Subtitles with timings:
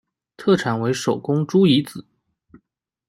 [0.35, 2.07] 特产为手工猪胰子。